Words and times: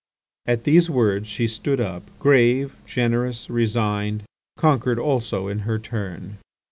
At 0.47 0.63
these 0.63 0.89
words 0.89 1.27
she 1.29 1.45
stood 1.47 1.79
up 1.79 2.01
grave, 2.17 2.73
generous, 2.87 3.51
resigned, 3.51 4.23
conquered 4.57 4.97
also 4.97 5.47
in 5.47 5.59
her 5.59 5.77
turn. 5.77 6.37